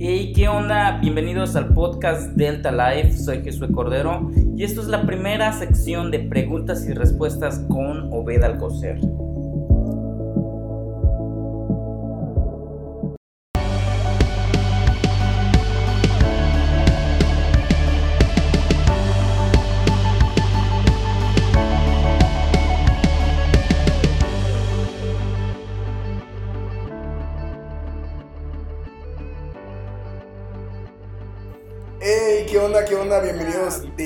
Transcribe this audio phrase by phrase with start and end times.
[0.00, 1.00] Hey, ¿qué onda?
[1.00, 3.18] Bienvenidos al podcast Delta Life.
[3.18, 8.44] Soy Jesús Cordero y esto es la primera sección de preguntas y respuestas con Obed
[8.44, 9.00] Alcocer.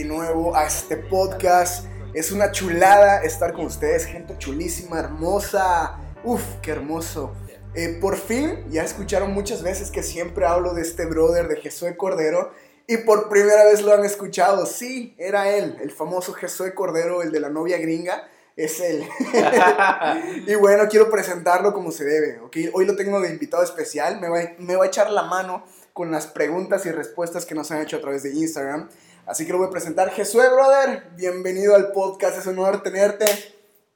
[0.02, 1.86] De nuevo a este podcast.
[2.12, 5.96] Es una chulada estar con ustedes, gente chulísima, hermosa.
[6.24, 7.32] Uf, qué hermoso.
[7.76, 11.90] Eh, por fin, ya escucharon muchas veces que siempre hablo de este brother de Jesús
[11.96, 12.50] Cordero.
[12.88, 14.66] Y por primera vez lo han escuchado.
[14.66, 18.28] Sí, era él, el famoso Jesús Cordero, el de la novia gringa.
[18.56, 19.06] Es él.
[20.48, 22.40] y bueno, quiero presentarlo como se debe.
[22.40, 22.56] ¿ok?
[22.72, 24.20] Hoy lo tengo de invitado especial.
[24.20, 27.70] Me va, me va a echar la mano con las preguntas y respuestas que nos
[27.70, 28.88] han hecho a través de Instagram.
[29.32, 30.10] Así que lo voy a presentar.
[30.10, 32.36] Jesús, brother, bienvenido al podcast.
[32.36, 33.24] Es un honor tenerte.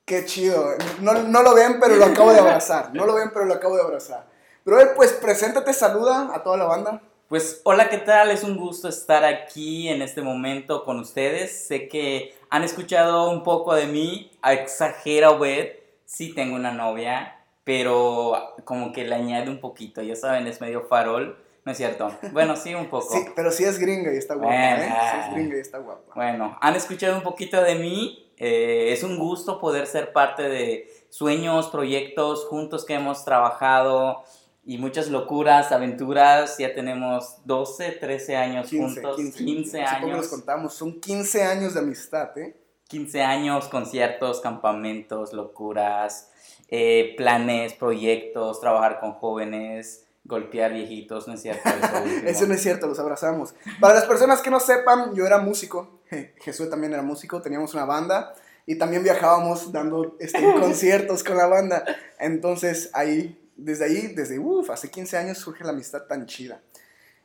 [0.07, 0.71] Qué chido.
[1.03, 2.95] No, no lo ven, pero lo acabo de abrazar.
[2.95, 4.25] No lo ven, pero lo acabo de abrazar.
[4.65, 7.03] Brother, pues preséntate, saluda a toda la banda.
[7.29, 8.31] Pues hola, ¿qué tal?
[8.31, 11.67] Es un gusto estar aquí en este momento con ustedes.
[11.67, 14.33] Sé que han escuchado un poco de mí.
[14.43, 15.69] Exagera, Obed.
[16.07, 20.01] Sí tengo una novia, pero como que le añade un poquito.
[20.01, 21.37] Ya saben, es medio farol.
[21.67, 22.13] No es cierto.
[22.33, 23.13] Bueno, sí, un poco.
[23.13, 24.89] Sí, pero sí es gringa y está guapa, Bueno, ¿eh?
[25.11, 26.13] Sí es gringa y está guapa.
[26.15, 28.31] Bueno, han escuchado un poquito de mí.
[28.37, 34.23] Eh, es un gusto poder ser parte de sueños, proyectos juntos que hemos trabajado
[34.65, 36.57] y muchas locuras, aventuras.
[36.59, 39.17] Ya tenemos 12, 13 años 15, juntos.
[39.17, 40.19] 15, 15 Hace poco años.
[40.19, 40.75] nos contamos.
[40.75, 42.57] Son 15 años de amistad, ¿eh?
[42.87, 46.31] 15 años, conciertos, campamentos, locuras,
[46.69, 51.69] eh, planes, proyectos, trabajar con jóvenes, golpear viejitos, ¿no es cierto?
[51.69, 52.27] Eso.
[52.27, 53.55] Eso no es cierto, los abrazamos.
[53.81, 56.01] Para las personas que no sepan, yo era músico.
[56.41, 58.35] Jesús también era músico, teníamos una banda
[58.67, 61.85] y también viajábamos dando este, conciertos con la banda.
[62.19, 66.61] Entonces ahí, desde ahí, desde uff, hace 15 años surge la amistad tan chida.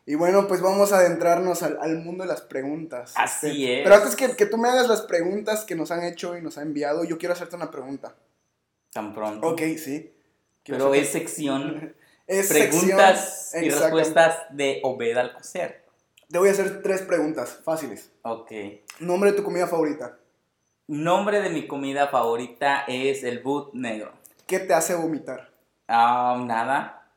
[0.05, 3.13] Y bueno, pues vamos a adentrarnos al, al mundo de las preguntas.
[3.15, 3.83] Así Este, es.
[3.83, 6.57] Pero antes que, que tú me hagas las preguntas que nos han hecho y nos
[6.57, 8.15] han enviado, yo quiero hacerte una pregunta.
[8.91, 9.47] Tan pronto.
[9.47, 10.11] Ok, sí.
[10.63, 11.95] Quiero Pero hacerte- es sección
[12.39, 15.83] es preguntas sección- y respuestas de Obed Alcocer.
[16.29, 18.09] Te voy a hacer tres preguntas fáciles.
[18.23, 18.51] Ok.
[18.99, 20.17] Nombre de tu comida favorita.
[20.87, 24.13] Nombre de mi comida favorita es el boot negro.
[24.47, 25.51] ¿Qué te hace vomitar?
[25.87, 27.09] Ah, nada.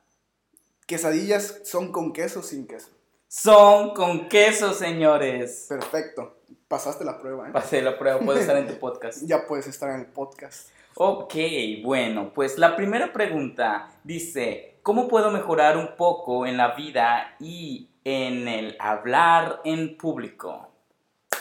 [0.86, 2.88] Quesadillas son con queso o sin queso.
[3.28, 5.66] Son con queso, señores.
[5.68, 6.38] Perfecto.
[6.68, 7.52] Pasaste la prueba, ¿eh?
[7.52, 9.22] Pasé la prueba, puedo estar en tu podcast.
[9.24, 10.68] Ya puedes estar en el podcast.
[10.96, 11.34] Ok,
[11.82, 17.90] bueno, pues la primera pregunta dice, ¿cómo puedo mejorar un poco en la vida y
[18.04, 20.68] en el hablar en público?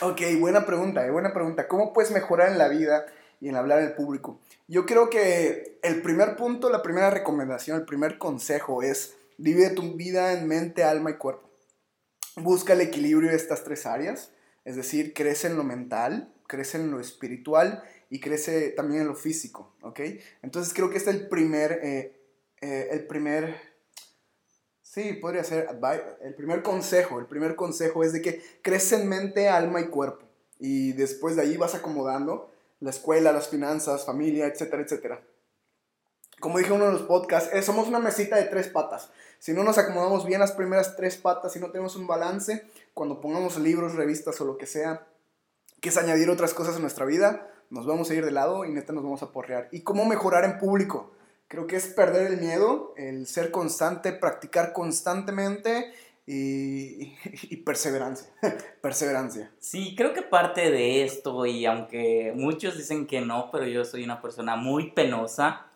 [0.01, 1.67] Ok, buena pregunta, eh, buena pregunta.
[1.67, 3.05] ¿Cómo puedes mejorar en la vida
[3.41, 4.39] y en hablar el público?
[4.67, 9.93] Yo creo que el primer punto, la primera recomendación, el primer consejo es divide tu
[9.93, 11.49] vida en mente, alma y cuerpo.
[12.37, 14.31] Busca el equilibrio de estas tres áreas,
[14.63, 19.15] es decir, crece en lo mental, crece en lo espiritual y crece también en lo
[19.15, 19.99] físico, ¿ok?
[20.41, 22.22] Entonces creo que este es el primer, eh,
[22.63, 23.55] eh, el primer,
[24.81, 25.67] sí, podría ser
[26.21, 30.23] el primer consejo, el primer consejo es de que crece en mente, alma y cuerpo
[30.65, 35.21] y después de ahí vas acomodando la escuela, las finanzas, familia, etcétera, etcétera.
[36.39, 39.09] Como dije en uno de los podcasts, eh, somos una mesita de tres patas.
[39.39, 43.19] Si no nos acomodamos bien las primeras tres patas, si no tenemos un balance, cuando
[43.19, 45.05] pongamos libros, revistas o lo que sea,
[45.81, 48.71] que es añadir otras cosas a nuestra vida, nos vamos a ir de lado y
[48.71, 49.67] neta nos vamos a porrear.
[49.71, 51.11] ¿Y cómo mejorar en público?
[51.47, 55.93] Creo que es perder el miedo, el ser constante, practicar constantemente
[56.25, 57.13] y,
[57.65, 58.27] perseverancia.
[58.81, 59.51] perseverancia.
[59.59, 64.03] Sí, creo que parte de esto, y aunque muchos dicen que no, pero yo soy
[64.03, 65.67] una persona muy penosa,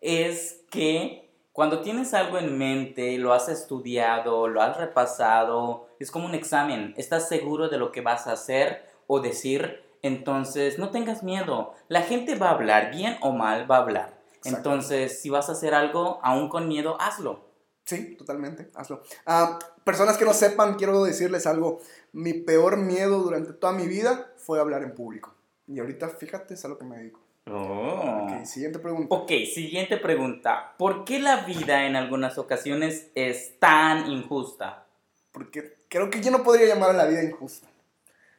[0.00, 6.26] es que cuando tienes algo en mente, lo has estudiado, lo has repasado, es como
[6.26, 11.22] un examen, estás seguro de lo que vas a hacer o decir, entonces no tengas
[11.22, 14.13] miedo, la gente va a hablar, bien o mal va a hablar.
[14.44, 17.44] Entonces, si vas a hacer algo, aún con miedo, hazlo.
[17.84, 19.02] Sí, totalmente, hazlo.
[19.26, 21.80] Ah, personas que no sepan, quiero decirles algo.
[22.12, 25.34] Mi peor miedo durante toda mi vida fue hablar en público.
[25.66, 27.20] Y ahorita, fíjate, es a lo que me dedico.
[27.50, 28.26] Oh.
[28.26, 29.14] Ok, siguiente pregunta.
[29.14, 30.74] Ok, siguiente pregunta.
[30.78, 34.86] ¿Por qué la vida en algunas ocasiones es tan injusta?
[35.30, 37.68] Porque creo que yo no podría llamar a la vida injusta.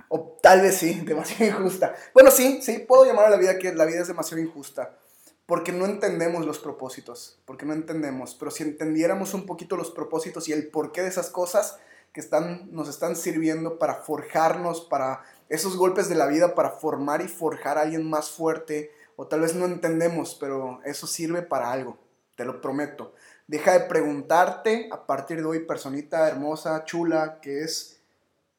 [0.10, 1.96] O tal vez sí, demasiado injusta.
[2.14, 4.98] Bueno, sí, sí, puedo llamar a la vida que la vida es demasiado injusta.
[5.46, 10.48] Porque no entendemos los propósitos, porque no entendemos, pero si entendiéramos un poquito los propósitos
[10.48, 11.78] y el porqué de esas cosas
[12.14, 17.22] que están, nos están sirviendo para forjarnos, para esos golpes de la vida, para formar
[17.22, 21.72] y forjar a alguien más fuerte, o tal vez no entendemos, pero eso sirve para
[21.72, 21.98] algo,
[22.36, 23.14] te lo prometo.
[23.48, 28.00] Deja de preguntarte a partir de hoy, personita hermosa, chula, que es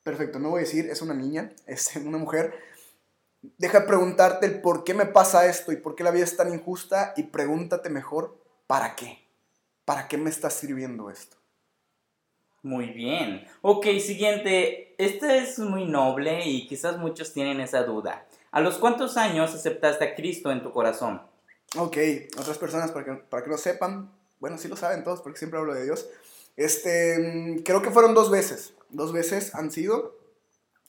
[0.05, 2.55] perfecto, no voy a decir, es una niña, es una mujer.
[3.59, 6.37] Deja de preguntarte el por qué me pasa esto y por qué la vida es
[6.37, 9.27] tan injusta y pregúntate mejor, ¿para qué?
[9.85, 11.37] ¿Para qué me está sirviendo esto?
[12.63, 13.47] Muy bien.
[13.63, 14.95] Ok, siguiente.
[14.99, 18.27] Este es muy noble y quizás muchos tienen esa duda.
[18.51, 21.23] ¿A los cuántos años aceptaste a Cristo en tu corazón?
[21.77, 21.97] Ok,
[22.39, 24.11] otras personas para que, para que lo sepan,
[24.41, 26.09] bueno, sí lo saben todos porque siempre hablo de Dios.
[26.57, 28.75] Este, mm, creo que fueron dos veces.
[28.91, 30.19] Dos veces han sido.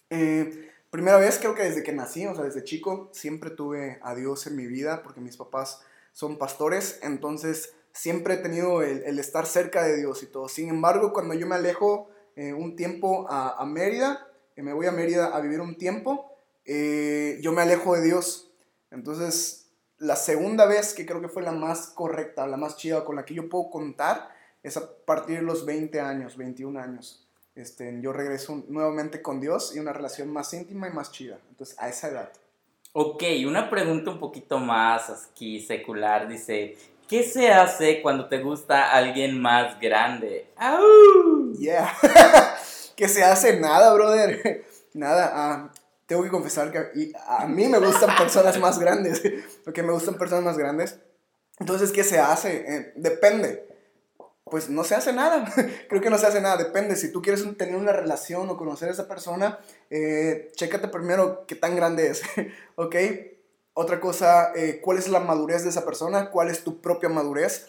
[0.10, 0.67] Eh,
[0.98, 4.48] primera vez creo que desde que nací, o sea, desde chico, siempre tuve a Dios
[4.48, 6.98] en mi vida porque mis papás son pastores.
[7.04, 10.48] Entonces, siempre he tenido el, estar cerca de Dios y todo.
[10.50, 14.92] Sin embargo, cuando yo me alejo eh, un tiempo a, Mérida, y me voy a
[14.92, 16.36] Mérida a vivir un tiempo,
[16.66, 18.52] eh, yo me alejo de Dios.
[18.90, 23.18] Entonces, la segunda vez, que creo que fue la más correcta, la más chida, con
[23.18, 24.30] la que yo puedo contar,
[24.64, 27.27] es a partir de los 20 años, 21 años.
[27.58, 31.40] Este, yo regreso nuevamente con Dios y una relación más íntima y más chida.
[31.50, 32.30] Entonces, a esa edad.
[32.94, 36.28] Ok, una pregunta un poquito más aquí secular.
[36.28, 36.78] Dice,
[37.08, 40.52] ¿qué se hace cuando te gusta alguien más grande?
[40.56, 41.54] ¡Au!
[41.58, 41.92] Yeah.
[42.96, 43.60] ¿Qué se hace?
[43.60, 44.64] Nada, brother.
[44.94, 45.32] Nada.
[45.34, 45.72] Ah,
[46.06, 49.22] tengo que confesar que a mí me gustan personas más grandes,
[49.64, 51.00] porque me gustan personas más grandes.
[51.60, 52.66] Entonces, ¿qué se hace?
[52.68, 53.68] Eh, depende.
[54.50, 55.52] Pues no se hace nada.
[55.90, 56.58] Creo que no se hace nada.
[56.58, 56.96] Depende.
[56.96, 59.60] Si tú quieres tener una relación o conocer a esa persona,
[59.90, 62.22] eh, chécate primero qué tan grande es.
[62.76, 62.96] ¿Ok?
[63.74, 66.32] Otra cosa, eh, ¿cuál es la madurez de esa persona?
[66.32, 67.68] ¿Cuál es tu propia madurez?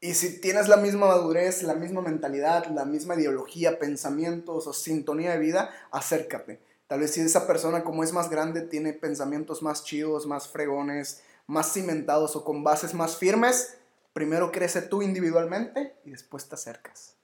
[0.00, 5.32] Y si tienes la misma madurez, la misma mentalidad, la misma ideología, pensamientos o sintonía
[5.32, 6.60] de vida, acércate
[6.90, 11.22] Tal vez si esa persona como es más grande tiene pensamientos más chidos, más fregones,
[11.46, 13.76] más cimentados o con bases más firmes,
[14.12, 17.16] primero crece tú individualmente y después te acercas.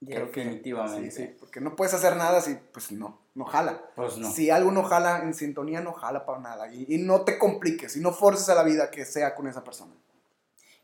[0.00, 1.10] Definitivamente.
[1.10, 3.82] sí, sí, porque no puedes hacer nada si, pues no, no jala.
[3.96, 4.30] Pues no.
[4.30, 6.72] Si algo no jala en sintonía, no jala para nada.
[6.72, 9.64] Y, y no te compliques y no forces a la vida que sea con esa
[9.64, 9.92] persona.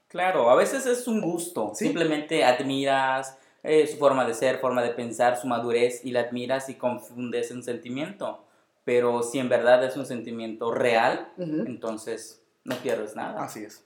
[0.09, 1.73] Claro, a veces es un gusto.
[1.75, 6.69] Simplemente admiras, eh, su forma de ser, forma de pensar, su madurez y la admiras
[6.69, 8.45] y confundes un sentimiento.
[8.85, 13.43] Pero si en verdad es un sentimiento real, entonces no pierdes nada.
[13.43, 13.83] Así es.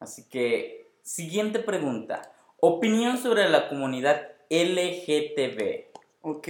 [0.00, 2.32] Así que, siguiente pregunta.
[2.58, 5.84] Opinión sobre la comunidad LGTB.
[6.22, 6.48] Ok.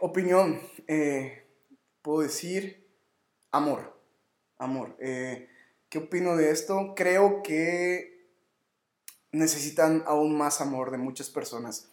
[0.00, 0.60] Opinión.
[0.86, 1.46] Eh,
[2.02, 2.86] puedo decir
[3.50, 3.98] amor.
[4.58, 4.96] Amor.
[5.00, 5.48] Eh,
[5.88, 6.94] ¿Qué opino de esto?
[6.94, 8.26] Creo que
[9.30, 11.88] necesitan aún más amor de muchas personas.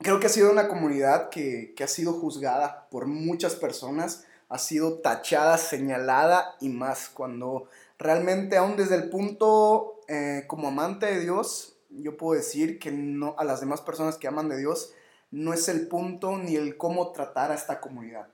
[0.00, 5.00] Creo que ha sido una comunidad que, ha sido juzgada por muchas personas, ha sido
[5.00, 7.68] tachada, señalada y más cuando
[7.98, 13.34] realmente aún desde el punto eh, como amante de Dios, yo puedo decir que no
[13.38, 14.92] a las demás personas que aman de Dios
[15.30, 18.28] no es el punto ni el cómo tratar a esta comunidad.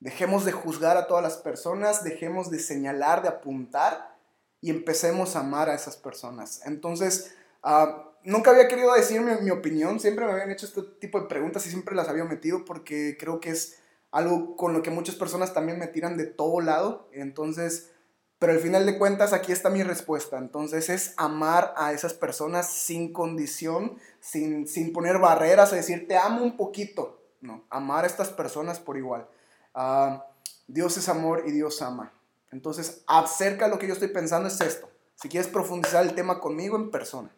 [0.00, 4.16] Dejemos de juzgar a todas las personas, dejemos de señalar, de apuntar
[4.60, 6.62] y empecemos a amar a esas personas.
[6.64, 11.26] Entonces, ah, nunca había querido decir mi, opinión, siempre me habían hecho este tipo de
[11.26, 13.78] preguntas y siempre las había metido porque creo que es
[14.10, 17.08] algo con lo que muchas personas también me tiran de todo lado.
[17.12, 17.90] Entonces,
[18.44, 20.36] pero al final de cuentas aquí está mi respuesta.
[20.36, 26.18] Entonces es amar a esas personas sin condición, sin, sin poner barreras, a decir te
[26.18, 27.22] amo un poquito.
[27.40, 29.26] No, amar a estas personas por igual.
[29.72, 30.26] Ah,
[30.66, 32.12] Dios es amor y Dios ama.
[32.52, 34.90] Entonces, acerca de lo que yo estoy pensando es esto.
[35.14, 37.34] Si quieres profundizar el tema conmigo en persona.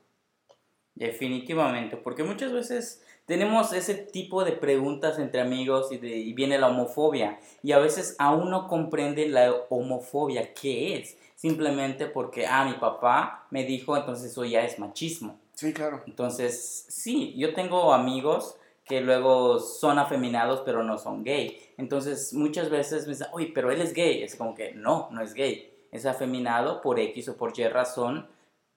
[0.96, 6.68] Definitivamente, porque muchas veces tenemos ese tipo de preguntas entre amigos y, y viene la
[6.68, 7.38] homofobia.
[7.62, 11.18] Y a veces aún no comprende la homofobia, ¿qué es?
[11.34, 15.38] Simplemente porque, ah, mi papá me dijo, entonces eso ya es machismo.
[15.54, 16.02] Sí, claro.
[16.06, 18.56] Entonces, sí, yo tengo amigos
[18.86, 21.58] que luego son afeminados pero no son gay.
[21.76, 24.22] Entonces muchas veces me dicen, oye, pero él es gay.
[24.22, 25.72] Es como que no, no es gay.
[25.90, 28.28] Es afeminado por X o por Y razón,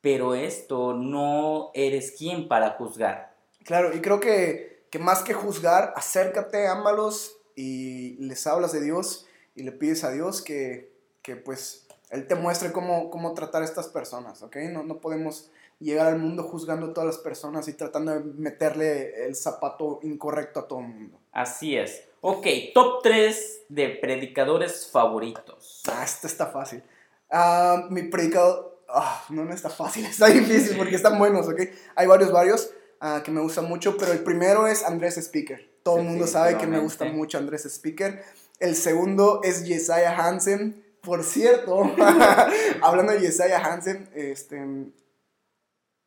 [0.01, 3.28] pero esto no eres quien para juzgar.
[3.69, 9.27] Claro, y creo que, que más que juzgar, acércate, ámalos y les hablas de Dios
[9.53, 13.65] y le pides a Dios que, que pues Él te muestre cómo, cómo tratar a
[13.65, 14.55] estas personas, ¿ok?
[14.71, 19.27] No, no podemos llegar al mundo juzgando a todas las personas y tratando de meterle
[19.27, 21.19] el zapato incorrecto a todo el mundo.
[21.31, 22.05] Así es.
[22.21, 25.83] Ok, top 3 de predicadores favoritos.
[25.91, 26.81] Ah, esto está fácil.
[27.29, 31.61] Ah, mi predicador, ah, no, no está fácil, está difícil porque están buenos, ¿ok?
[31.95, 35.69] Hay varios, varios ah, que me gustan mucho, pero el primero es Andrés Speaker.
[35.83, 38.21] Todo el mundo sabe que me gusta mucho Andrés Speaker.
[38.59, 40.85] El segundo es Jesiah Hansen.
[41.01, 41.81] Por cierto,
[42.81, 44.91] hablando de Jesiah Hansen, este,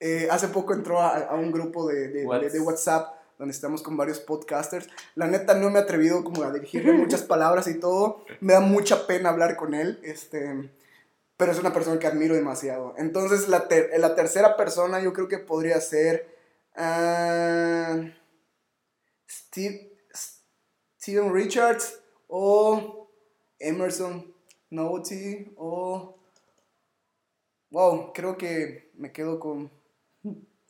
[0.00, 4.20] eh, hace poco entró a, un grupo de, de, de, WhatsApp donde estamos con varios
[4.20, 4.88] podcasters.
[5.14, 8.24] La neta no me he atrevido como a dirigirle muchas palabras y todo.
[8.40, 10.70] Me da mucha pena hablar con él, este,
[11.36, 12.94] pero es una persona que admiro demasiado.
[12.98, 13.66] Entonces la,
[13.98, 16.31] la tercera persona yo creo que podría ser
[16.76, 18.10] uh,
[19.28, 19.92] Steve,
[21.00, 23.08] Steven Richards o
[23.58, 24.34] Emerson
[24.70, 26.18] Naughty o...
[27.70, 29.70] Wow, creo que me quedo con,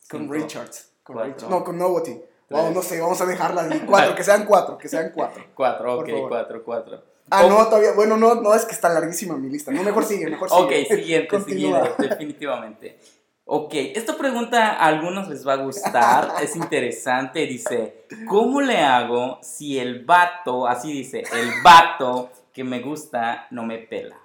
[0.09, 0.93] con Richards.
[1.03, 1.17] Con
[1.51, 2.23] no, con Nobody.
[2.49, 5.43] Wow, no sé, vamos a dejarla de cuatro, que sean cuatro, que sean cuatro.
[5.55, 7.03] Cuatro, ok, cuatro, cuatro.
[7.31, 9.73] Ah, no, todavía, bueno, no, no, es que está larguísima mi lista.
[9.73, 10.63] No, mejor sigue, mejor sigue.
[10.63, 12.99] Ok, siguiente, siguiente, definitivamente.
[13.45, 19.41] Ok, esta pregunta a algunos les va a gustar, es interesante, dice, ¿cómo le hago
[19.43, 24.17] si el vato, así dice, el vato que me gusta no me pela?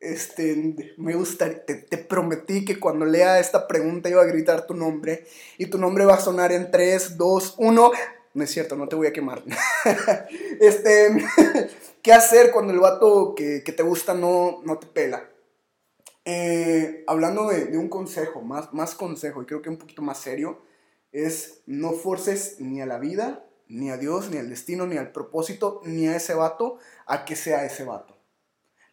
[0.00, 4.74] Este, me gusta, te, te, prometí que cuando lea esta pregunta iba a gritar tu
[4.74, 7.92] nombre y tu nombre va a sonar en 3, 2, 1.
[8.34, 9.42] No es cierto, no te voy a quemar.
[10.60, 11.24] este,
[12.02, 15.24] ¿qué hacer cuando el vato que, que te gusta no, no te pela?
[16.24, 20.62] Eh, hablando de, un consejo, más, más consejo, y creo que un poquito más serio,
[21.12, 25.12] es no forces ni a la vida, ni a Dios, ni al destino, ni al
[25.12, 28.16] propósito, ni a ese vato a que sea ese vato.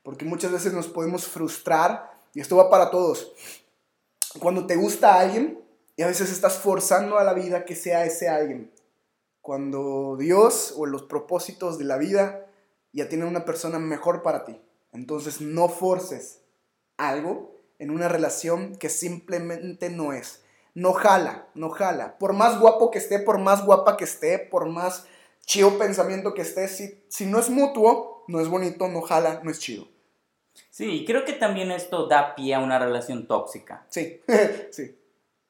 [0.04, 3.34] Porque muchas veces nos podemos frustrar, y esto va para todos.
[4.40, 5.62] Cuando te gusta alguien,
[5.96, 8.72] y a veces estás forzando a la vida que sea ese alguien.
[9.42, 12.48] Cuando Dios o los propósitos de la vida
[12.94, 14.62] ya tienen una persona mejor para ti.
[14.92, 16.42] Entonces no forces
[17.10, 20.44] algo en una relación que simplemente no es.
[20.74, 22.18] No jala, no jala.
[22.18, 25.06] Por más guapo que esté, por más guapa que esté, por más
[25.46, 29.52] chido pensamiento que esté, si, si no es mutuo, no es bonito, no jala, no
[29.52, 29.88] es chido.
[30.70, 33.86] Sí, creo que también esto da pie a una relación tóxica.
[33.90, 34.22] Sí,
[34.72, 34.98] sí.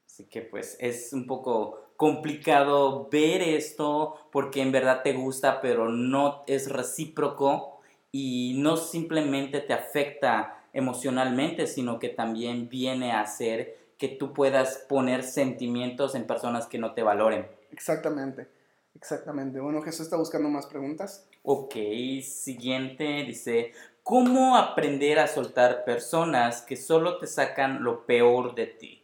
[0.06, 5.90] Así que pues es un poco complicado ver esto porque en verdad te gusta, pero
[5.90, 7.80] no es recíproco
[8.12, 14.78] y no simplemente te afecta emocionalmente, sino que también viene a hacer que tú puedas
[14.90, 17.48] poner sentimientos en personas que no te valoren.
[17.72, 18.48] Exactamente,
[18.96, 19.60] exactamente.
[19.60, 21.28] Bueno, Jesús está buscando más preguntas.
[21.44, 21.76] Ok,
[22.24, 23.74] siguiente dice,
[24.04, 29.04] ¿cómo aprender a soltar personas que solo te sacan lo peor de ti?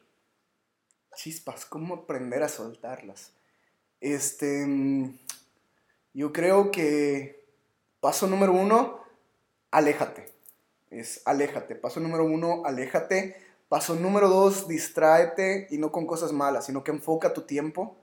[1.15, 3.33] Chispas, ¿cómo aprender a soltarlas?
[3.99, 5.17] Este, mm,
[6.13, 7.43] yo creo que
[7.99, 8.99] paso número uno,
[9.71, 10.36] aléjate
[10.91, 11.75] es aléjate.
[11.75, 13.35] Paso número uno, aléjate.
[13.69, 17.97] Paso número dos, distráete y no con cosas malas, sino que enfoca tu tiempo.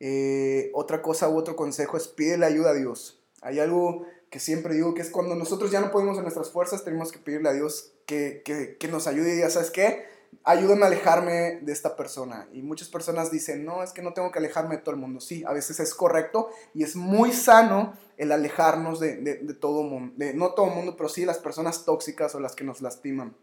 [0.00, 3.22] Eh, otra cosa u otro consejo es pídele ayuda a Dios.
[3.40, 6.82] Hay algo que siempre digo que es cuando nosotros ya no podemos en nuestras fuerzas,
[6.82, 10.06] tenemos que pedirle a Dios que, que, que nos ayude y ya sabes qué,
[10.42, 12.48] ayúdame a alejarme de esta persona.
[12.52, 15.20] Y muchas personas dicen, no, es que no tengo que alejarme de todo el mundo.
[15.20, 20.14] Sí, a veces es correcto y es muy sano el alejarnos de, de, todo mundo,
[20.16, 23.36] de, no todo mundo, pero sí las personas tóxicas o las que nos lastiman.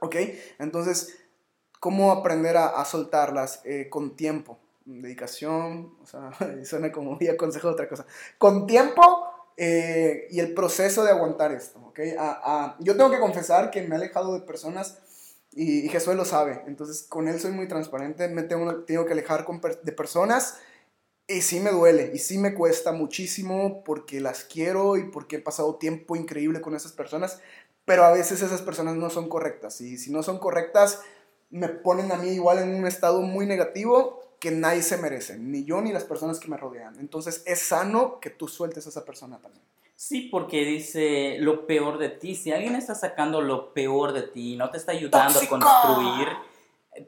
[0.00, 0.16] ¿Ok?
[0.58, 1.18] Entonces,
[1.80, 3.60] ¿cómo aprender a, soltarlas?
[3.64, 6.30] Eh, con tiempo, dedicación, o sea,
[6.64, 8.06] suena como ya consejo de otra cosa.
[8.38, 9.02] Con tiempo
[9.56, 11.98] eh, y el proceso de aguantar esto, ¿ok?
[12.78, 14.98] yo tengo que confesar que me he alejado de personas
[15.58, 16.62] y, Jesús lo sabe.
[16.66, 18.28] Entonces, con él soy muy transparente.
[18.28, 19.44] Me tengo, tengo que alejar
[19.82, 20.58] de personas.
[21.26, 22.12] Y sí me duele.
[22.14, 26.76] Y sí me cuesta muchísimo porque las quiero y porque he pasado tiempo increíble con
[26.76, 27.40] esas personas.
[27.84, 29.80] Pero a veces esas personas no son correctas.
[29.80, 31.00] Y si no son correctas,
[31.50, 35.38] me ponen a mí igual en un estado muy negativo que nadie se merece.
[35.38, 37.00] Ni yo ni las personas que me rodean.
[37.00, 39.64] Entonces, es sano que tú sueltes a esa persona también.
[40.00, 42.36] Sí, porque dice lo peor de ti.
[42.36, 46.28] Si alguien está sacando lo peor de ti, no te está ayudando a construir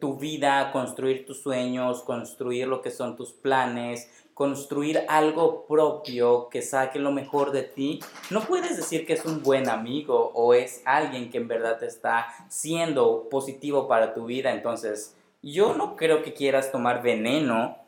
[0.00, 6.62] tu vida, construir tus sueños, construir lo que son tus planes, construir algo propio que
[6.62, 10.82] saque lo mejor de ti, no puedes decir que es un buen amigo o es
[10.84, 14.50] alguien que en verdad te está siendo positivo para tu vida.
[14.50, 17.78] Entonces, yo no creo que quieras tomar veneno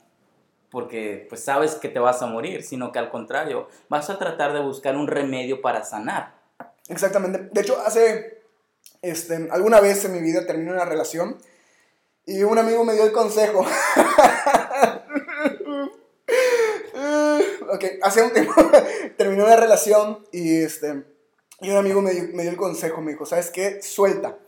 [0.73, 4.55] porque pues sabes que te vas a morir, sino que al contrario, vas a tratar
[4.55, 6.35] de buscar un remedio para sanar.
[6.89, 7.51] Exactamente.
[7.53, 8.43] De hecho, hace
[9.03, 11.37] este, alguna vez en mi vida terminé una relación
[12.25, 13.61] y un amigo me dio el consejo.
[17.71, 18.55] ok, hace un tiempo
[19.19, 21.05] terminé una relación y, este,
[21.61, 23.83] y un amigo me dio, me dio el consejo, me dijo, ¿sabes qué?
[23.83, 24.39] Suelta.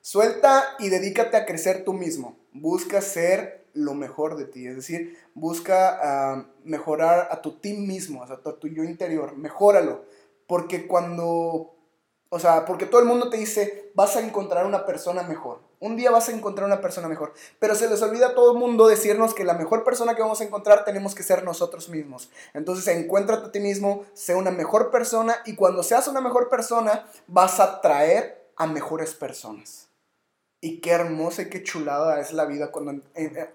[0.00, 2.38] Suelta y dedícate a crecer tú mismo.
[2.52, 8.22] Busca ser lo mejor de ti, es decir, busca ah, mejorar a tu ti mismo,
[8.22, 10.04] a tu yo interior, mejóralo,
[10.46, 11.74] porque cuando
[12.34, 15.60] o sea, porque todo el mundo te dice, vas a encontrar una persona mejor.
[15.78, 17.32] Un día vas a encontrar una persona mejor.
[17.60, 20.40] Pero se les olvida a todo el mundo decirnos que la mejor persona que vamos
[20.40, 22.30] a encontrar tenemos que ser nosotros mismos.
[22.52, 27.06] Entonces, encuéntrate a ti mismo, sé una mejor persona y cuando seas una mejor persona,
[27.28, 29.86] vas a traer a mejores personas.
[30.64, 33.50] Y qué hermosa y qué chulada es la vida cuando eh,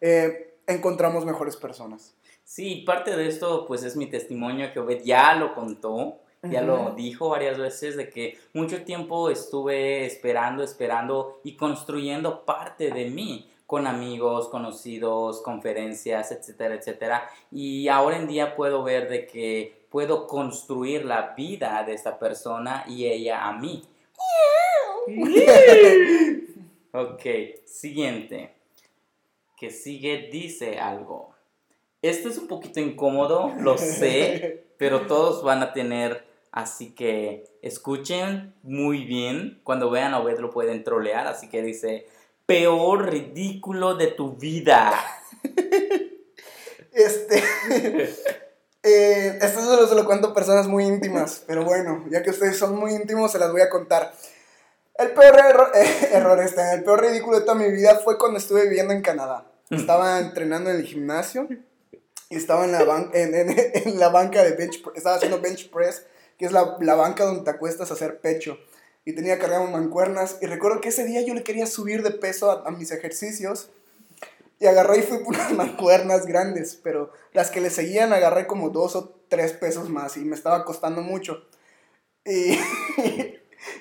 [0.00, 2.14] eh, encontramos mejores personas.
[2.44, 6.18] Sí, parte de esto pues es mi testimonio que Obed ya lo contó
[6.50, 12.90] ya lo dijo varias veces de que mucho tiempo estuve esperando, esperando y construyendo parte
[12.90, 17.30] de mí con amigos, conocidos, conferencias, etcétera, etcétera.
[17.50, 22.84] Y ahora en día puedo ver de que puedo construir la vida de esta persona
[22.88, 23.84] y ella a mí.
[26.92, 27.22] ok,
[27.66, 28.54] siguiente.
[29.56, 31.34] Que sigue dice algo.
[32.02, 38.54] Esto es un poquito incómodo, lo sé, pero todos van a tener Así que escuchen
[38.62, 39.60] muy bien.
[39.64, 41.26] Cuando vean a Obed lo pueden trolear.
[41.26, 42.06] Así que dice,
[42.44, 44.92] peor ridículo de tu vida.
[46.92, 47.42] este...
[48.82, 51.42] eh, esto solo se lo cuento a personas muy íntimas.
[51.46, 54.12] Pero bueno, ya que ustedes son muy íntimos, se las voy a contar.
[55.02, 55.72] El peor error,
[56.12, 59.46] error este, el peor ridículo de toda mi vida fue cuando estuve viviendo en Canadá.
[59.70, 61.48] Estaba entrenando en el gimnasio
[62.28, 63.34] y estaba en la, en,
[63.74, 66.04] en la banca de bench, estaba haciendo bench press
[66.38, 68.58] que es la, la banca donde te acuestas a hacer pecho.
[69.04, 70.38] Y tenía cargado mancuernas.
[70.40, 73.70] Y recuerdo que ese día yo le quería subir de peso a, mis ejercicios.
[74.58, 76.78] Y agarré y fui por unas mancuernas grandes.
[76.82, 80.16] Pero las que le seguían agarré como dos o tres pesos más.
[80.16, 81.44] Y me estaba costando mucho.
[82.24, 82.58] Y,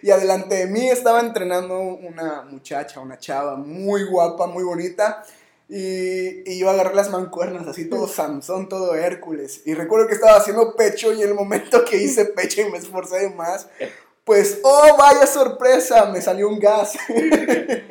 [0.01, 5.23] y adelante de mí estaba entrenando una muchacha, una chava muy guapa, muy bonita.
[5.69, 9.61] Y, y, yo agarré las mancuernas, así todo Sansón, todo Hércules.
[9.65, 13.29] Y recuerdo que estaba haciendo pecho y el momento que hice pecho y me esforcé
[13.29, 13.67] más,
[14.25, 16.93] pues, oh, vaya sorpresa, me salió un gas.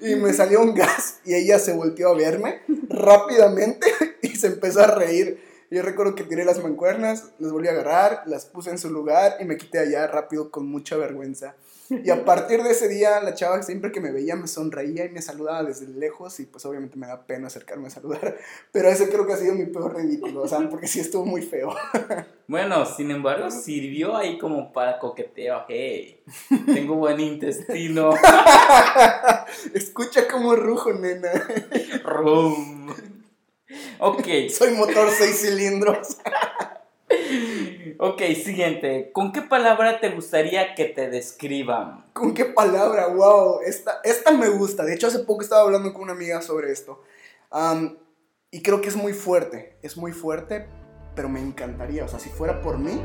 [0.00, 4.80] y me salió un gas y ella se volteó a verme rápidamente y se empezó
[4.80, 5.47] a reír.
[5.70, 9.36] Yo recuerdo que tiré las mancuernas, las volví a agarrar, las puse en su lugar
[9.38, 11.56] y me quité allá rápido con mucha vergüenza.
[11.90, 15.10] Y a partir de ese día, la chava siempre que me veía me sonreía y
[15.10, 18.38] me saludaba desde lejos y pues obviamente me da pena acercarme a saludar.
[18.72, 21.42] Pero ese creo que ha sido mi peor ridículo, o sea, porque sí estuvo muy
[21.42, 21.74] feo.
[22.50, 25.66] Bueno, sin embargo, sirvió ahí como para coqueteo.
[25.68, 26.22] Hey,
[26.64, 28.14] tengo buen intestino.
[29.74, 31.28] Escucha como rujo, nena.
[32.04, 32.77] Rum.
[33.98, 34.26] Ok.
[34.50, 36.18] Soy motor seis cilindros.
[37.98, 39.10] ok, siguiente.
[39.12, 42.06] ¿Con qué palabra te gustaría que te describan?
[42.12, 43.08] ¿Con qué palabra?
[43.08, 44.84] Wow, esta, esta me gusta.
[44.84, 47.02] De hecho, hace poco estaba hablando con una amiga sobre esto.
[48.50, 49.76] y creo que es muy fuerte.
[49.82, 50.66] Es muy fuerte,
[51.14, 52.04] pero me encantaría.
[52.04, 53.00] O sea, si fuera por mí.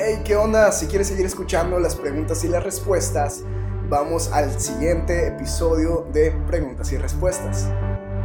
[0.00, 0.70] Hey, ¿qué onda?
[0.70, 3.42] Si quieres seguir escuchando las preguntas y las respuestas,
[3.88, 7.70] vamos al siguiente episodio de Preguntas y Respuestas.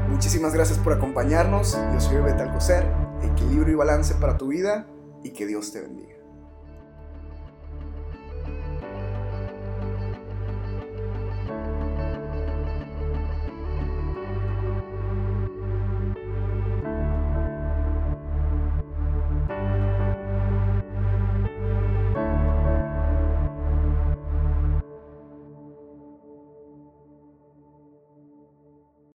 [0.10, 1.78] Muchísimas gracias por acompañarnos.
[1.94, 2.86] Yo soy Beto Alcocer.
[3.22, 4.88] Equilibrio y balance para tu vida
[5.24, 6.23] y que Dios te bendiga.